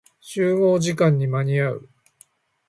[0.19, 1.89] 集合時間に間に合う。